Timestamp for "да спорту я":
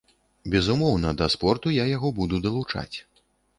1.19-1.85